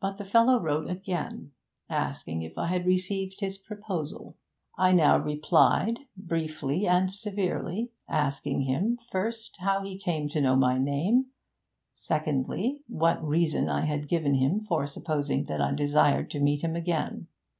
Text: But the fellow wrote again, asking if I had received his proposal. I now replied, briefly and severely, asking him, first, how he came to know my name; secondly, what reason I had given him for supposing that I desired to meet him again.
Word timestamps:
But 0.00 0.18
the 0.18 0.24
fellow 0.24 0.58
wrote 0.58 0.90
again, 0.90 1.52
asking 1.88 2.42
if 2.42 2.58
I 2.58 2.66
had 2.66 2.84
received 2.86 3.38
his 3.38 3.56
proposal. 3.56 4.36
I 4.76 4.90
now 4.90 5.16
replied, 5.16 6.00
briefly 6.16 6.88
and 6.88 7.08
severely, 7.12 7.92
asking 8.08 8.62
him, 8.62 8.98
first, 9.12 9.58
how 9.60 9.84
he 9.84 9.96
came 9.96 10.28
to 10.30 10.40
know 10.40 10.56
my 10.56 10.76
name; 10.76 11.26
secondly, 11.94 12.82
what 12.88 13.22
reason 13.22 13.68
I 13.68 13.84
had 13.84 14.08
given 14.08 14.34
him 14.34 14.58
for 14.58 14.88
supposing 14.88 15.44
that 15.44 15.60
I 15.60 15.72
desired 15.72 16.32
to 16.32 16.40
meet 16.40 16.62
him 16.62 16.74
again. 16.74 17.28